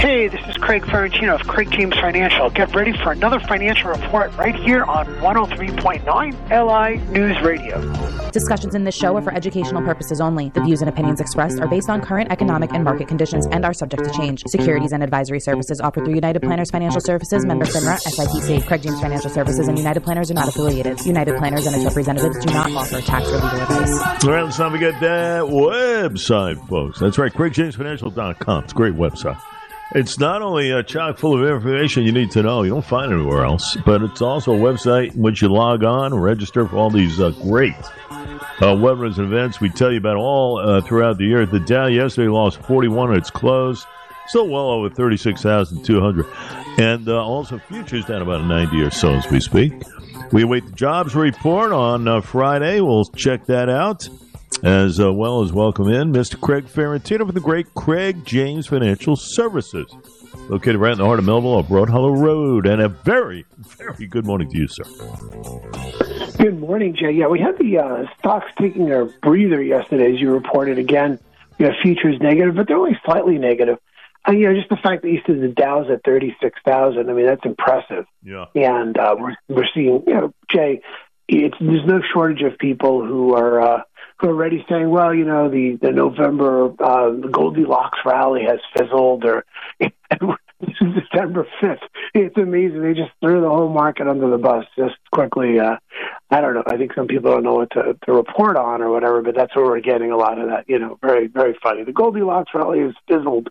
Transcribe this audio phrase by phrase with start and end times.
[0.00, 2.48] Hey, this is Craig Ferrantino of Craig James Financial.
[2.48, 6.06] Get ready for another financial report right here on 103.9
[6.48, 8.30] LI News Radio.
[8.30, 10.48] Discussions in this show are for educational purposes only.
[10.54, 13.74] The views and opinions expressed are based on current economic and market conditions and are
[13.74, 14.42] subject to change.
[14.46, 18.66] Securities and advisory services offered through United Planners Financial Services, member FINRA, SIPC.
[18.66, 20.98] Craig James Financial Services and United Planners are not affiliated.
[21.04, 24.24] United Planners and its representatives do not offer tax or legal advice.
[24.24, 26.98] All right, let's not forget that website, folks.
[27.00, 28.64] That's right, CraigJamesFinancial.com.
[28.64, 29.38] It's a great website.
[29.92, 33.12] It's not only a chock full of information you need to know, you don't find
[33.12, 36.90] anywhere else, but it's also a website in which you log on, register for all
[36.90, 37.74] these uh, great
[38.10, 39.60] uh, webinars and events.
[39.60, 41.44] We tell you about all uh, throughout the year.
[41.44, 43.84] The Dow yesterday lost 41 at its close,
[44.28, 46.24] still well over 36,200.
[46.78, 49.72] And uh, also futures down about 90 or so as we speak.
[50.30, 52.80] We await the jobs report on uh, Friday.
[52.80, 54.08] We'll check that out
[54.62, 56.38] as uh, well as welcome in Mr.
[56.38, 59.94] Craig Ferrantino from the great Craig James Financial Services,
[60.48, 62.66] located right in the heart of Melville on Broad Hollow Road.
[62.66, 64.84] And a very, very good morning to you, sir.
[66.36, 67.12] Good morning, Jay.
[67.12, 70.78] Yeah, we had the uh, stocks taking a breather yesterday, as you reported.
[70.78, 71.18] Again,
[71.58, 73.78] you know, futures negative, but they're only slightly negative.
[74.28, 77.08] Uh, you know, just the fact that you see the Dow's at thirty six thousand.
[77.08, 78.04] I mean, that's impressive.
[78.22, 78.46] Yeah.
[78.54, 80.82] And uh, we're we're seeing, you know, Jay,
[81.28, 83.60] it's there's no shortage of people who are.
[83.60, 83.82] Uh,
[84.22, 89.44] already saying, well, you know, the the November uh, Goldilocks rally has fizzled, or
[89.80, 89.90] this
[90.80, 91.82] is December fifth.
[92.14, 92.82] It's amazing.
[92.82, 95.58] They just threw the whole market under the bus just quickly.
[95.58, 95.76] Uh,
[96.30, 96.64] I don't know.
[96.66, 99.54] I think some people don't know what to, to report on or whatever, but that's
[99.56, 100.68] where we're getting a lot of that.
[100.68, 101.84] You know, very very funny.
[101.84, 103.48] The Goldilocks rally has fizzled.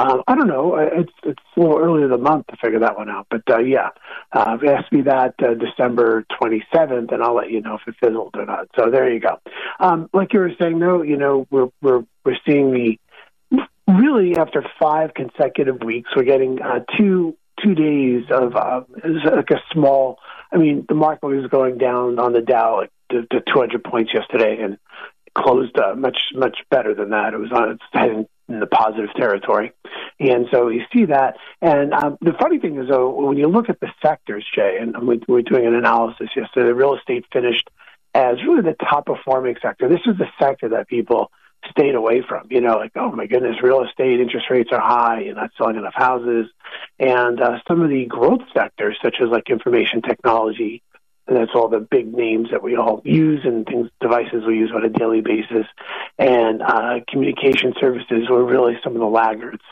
[0.00, 0.76] Um, I don't know.
[0.76, 3.26] It's it's a little early in the month to figure that one out.
[3.30, 3.90] But uh, yeah,
[4.32, 8.34] uh, ask me that uh, December 27th, and I'll let you know if it fizzled
[8.34, 8.68] or not.
[8.78, 9.38] So there you go.
[9.78, 12.98] Um, like you were saying, though, you know, we're we're we're seeing the
[13.86, 19.60] really after five consecutive weeks, we're getting uh, two two days of uh, like a
[19.70, 20.18] small.
[20.50, 24.12] I mean, the market was going down on the Dow like to, to 200 points
[24.14, 24.78] yesterday, and
[25.34, 27.34] closed uh, much much better than that.
[27.34, 29.72] It was on its heading in the positive territory,
[30.20, 31.36] and so you see that.
[31.62, 34.94] And um, the funny thing is, though, when you look at the sectors, Jay, and
[35.06, 37.68] we were doing an analysis yesterday, real estate finished
[38.14, 39.88] as really the top performing sector.
[39.88, 41.30] This is the sector that people
[41.70, 42.48] stayed away from.
[42.50, 45.76] You know, like oh my goodness, real estate interest rates are high, you're not selling
[45.76, 46.46] enough houses,
[46.98, 50.82] and uh, some of the growth sectors, such as like information technology
[51.30, 54.72] and that's all the big names that we all use and things devices we use
[54.74, 55.64] on a daily basis
[56.18, 59.62] and uh, communication services were really some of the laggards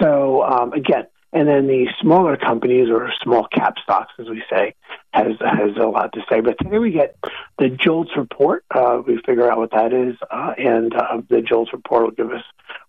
[0.00, 4.74] so um, again and then the smaller companies or small cap stocks as we say
[5.12, 7.16] has has a lot to say but today we get
[7.58, 11.72] the JOLTS report uh, we figure out what that is uh, and uh, the JOLTS
[11.72, 12.44] report will give us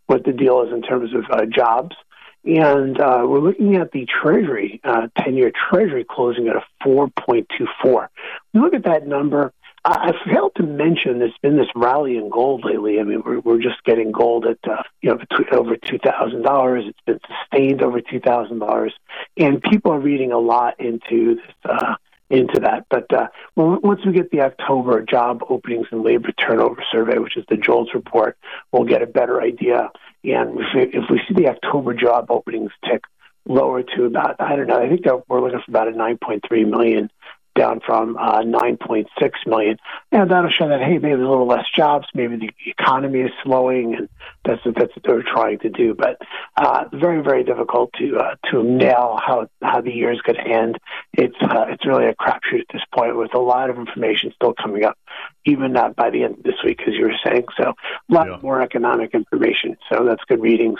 [0.07, 1.95] what the deal is in terms of uh, jobs
[2.43, 8.07] and uh, we're looking at the Treasury, uh, 10 year Treasury closing at a 4.24.
[8.53, 9.53] We look at that number.
[9.83, 12.99] I failed to mention there's been this rally in gold lately.
[12.99, 15.19] I mean, we're, we're just getting gold at uh, you know
[15.51, 16.85] over two thousand dollars.
[16.87, 18.93] It's been sustained over two thousand dollars,
[19.37, 21.95] and people are reading a lot into this uh,
[22.29, 22.85] into that.
[22.89, 27.45] But uh, once we get the October job openings and labor turnover survey, which is
[27.49, 28.37] the JOLTS report,
[28.71, 29.89] we'll get a better idea
[30.23, 33.03] and if we if we see the October job openings tick
[33.47, 37.09] lower to about, I don't know, I think we're looking for about a 9.3 million
[37.55, 39.05] down from uh, 9.6
[39.45, 39.77] million.
[40.11, 43.95] And that'll show that, hey, maybe a little less jobs, maybe the economy is slowing,
[43.95, 44.09] and
[44.43, 45.93] that's that's what they're trying to do.
[45.93, 46.17] But
[46.57, 50.47] uh, very, very difficult to uh, to nail how how the year is going to
[50.47, 50.77] end.
[51.13, 54.53] It's uh, it's really a crapshoot at this point with a lot of information still
[54.53, 54.97] coming up,
[55.45, 57.45] even not by the end of this week, as you were saying.
[57.57, 58.37] So a lot yeah.
[58.41, 59.77] more economic information.
[59.91, 60.79] So that's good readings.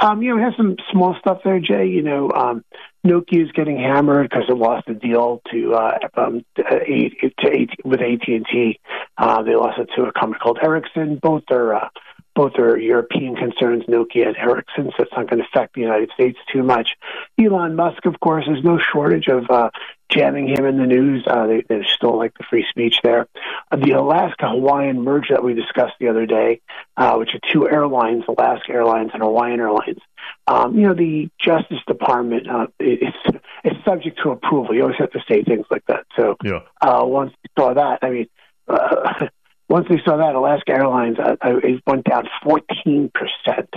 [0.00, 1.86] Um, you know, we have some small stuff there, Jay.
[1.86, 2.64] You know, um,
[3.06, 8.00] Nokia is getting hammered because it lost a deal to uh, um, to, to, with
[8.00, 8.78] AT and T.
[9.18, 11.18] Uh, they lost it to a company called Ericsson.
[11.20, 11.88] Both are uh,
[12.34, 16.10] both are European concerns, Nokia and Ericsson, so it's not going to affect the United
[16.14, 16.90] States too much.
[17.38, 19.70] Elon Musk, of course, there's no shortage of uh,
[20.08, 21.24] jamming him in the news.
[21.26, 23.26] Uh, they, they still like the free speech there.
[23.70, 26.60] Uh, the Alaska Hawaiian merger that we discussed the other day,
[26.96, 29.98] uh, which are two airlines, Alaska Airlines and Hawaiian Airlines.
[30.46, 33.12] Um, you know, the Justice Department uh, is
[33.64, 34.74] it's subject to approval.
[34.74, 36.06] You always have to say things like that.
[36.16, 36.60] So yeah.
[36.80, 38.26] uh, once you saw that, I mean.
[38.68, 39.26] Uh,
[39.72, 43.70] once they saw that, Alaska Airlines uh, uh it went down 14 percent.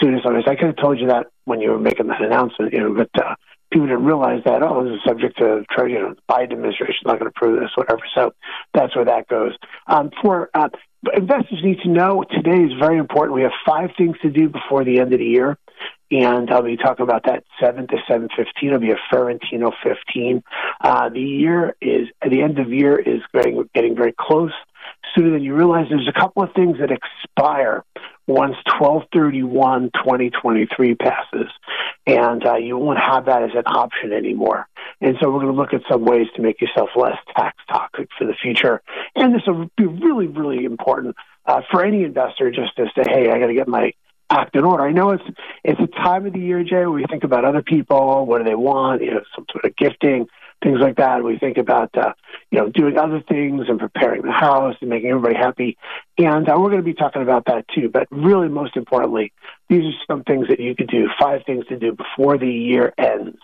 [0.00, 2.80] Soon as I could have told you that when you were making that announcement, you
[2.80, 3.34] know, but uh,
[3.72, 4.62] people didn't realize that.
[4.62, 5.64] Oh, this is subject to.
[5.78, 8.02] You know, Biden administration not going to approve this, whatever.
[8.14, 8.34] So
[8.74, 9.52] that's where that goes.
[9.86, 10.68] Um, for uh,
[11.14, 13.34] investors need to know today is very important.
[13.34, 15.56] We have five things to do before the end of the year.
[16.10, 18.46] and I'll be talking about that 7 to 7.15.
[18.62, 20.42] It'll be a Ferrantino 15.
[20.80, 24.52] Uh, the year is, the end of year is getting, getting very close.
[25.16, 27.84] Sooner than you realize, there's a couple of things that expire
[28.26, 31.50] once 1231 2023 passes,
[32.06, 34.68] and uh, you won't have that as an option anymore.
[35.00, 38.08] And so we're going to look at some ways to make yourself less tax toxic
[38.18, 38.82] for the future.
[39.14, 41.16] And this will be really, really important
[41.46, 43.92] uh, for any investor just to say, hey, I got to get my
[44.30, 44.82] act in order.
[44.82, 45.24] I know it's
[45.64, 48.44] it's a time of the year, Jay, where we think about other people, what do
[48.44, 50.26] they want, you know, some sort of gifting,
[50.62, 51.22] things like that.
[51.22, 52.12] We think about uh,
[52.50, 55.78] you know doing other things and preparing the house and making everybody happy,
[56.18, 57.88] and uh, we're going to be talking about that too.
[57.88, 59.32] But really, most importantly,
[59.68, 61.08] these are some things that you could do.
[61.18, 63.38] Five things to do before the year ends.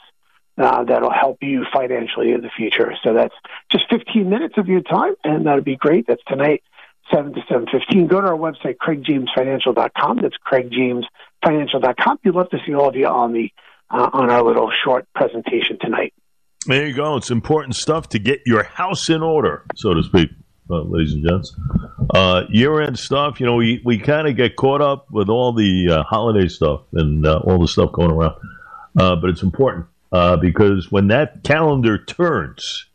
[0.58, 2.92] Uh, that'll help you financially in the future.
[3.02, 3.34] So that's
[3.70, 6.06] just 15 minutes of your time, and that'll be great.
[6.06, 6.62] That's tonight
[7.12, 8.08] 7 to 7.15.
[8.08, 10.20] Go to our website, craigjamesfinancial.com.
[10.22, 12.18] That's craigjamesfinancial.com.
[12.24, 13.50] We'd love to see all of you on the
[13.90, 16.14] uh, on our little short presentation tonight.
[16.66, 17.16] There you go.
[17.16, 20.30] It's important stuff to get your house in order, so to speak,
[20.70, 21.54] uh, ladies and gents.
[22.14, 25.88] Uh, year-end stuff, you know, we, we kind of get caught up with all the
[25.90, 28.36] uh, holiday stuff and uh, all the stuff going around.
[28.98, 29.86] Uh, but it's important
[30.40, 32.86] because when that calendar turns,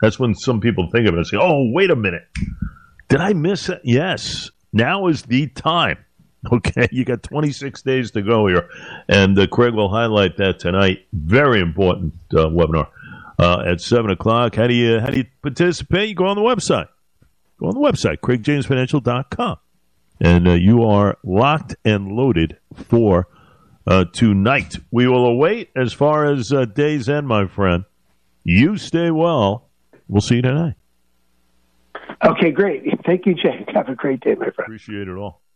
[0.00, 2.26] that's when some people think of it and say, oh, wait a minute
[3.12, 3.82] did I miss it?
[3.84, 4.50] Yes.
[4.72, 5.98] Now is the time.
[6.52, 8.68] Okay, you got 26 days to go here,
[9.08, 11.06] and uh, Craig will highlight that tonight.
[11.12, 12.88] Very important uh, webinar
[13.38, 14.56] uh, at seven o'clock.
[14.56, 16.08] How do you how do you participate?
[16.08, 16.88] You go on the website.
[17.60, 19.58] Go on the website, craigjamesfinancial.com,
[20.20, 22.56] and uh, you are locked and loaded
[22.88, 23.28] for
[23.86, 24.78] uh, tonight.
[24.90, 27.84] We will await as far as uh, days end, my friend.
[28.42, 29.68] You stay well.
[30.08, 30.74] We'll see you tonight.
[32.24, 32.84] Okay, great.
[33.04, 33.68] Thank you, Jake.
[33.74, 34.60] Have a great day, my friend.
[34.60, 35.41] Appreciate it all.